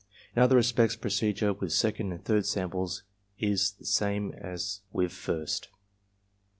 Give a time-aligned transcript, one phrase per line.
[0.35, 3.03] In other respects procedure with second and third samples
[3.37, 5.67] is the same as with first.